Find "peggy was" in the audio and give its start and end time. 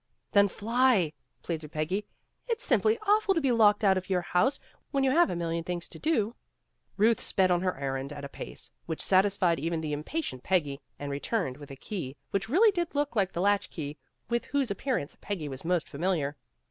15.21-15.63